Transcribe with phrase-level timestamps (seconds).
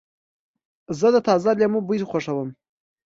[0.99, 2.49] زه د تازه لیمو بوی خوښوم.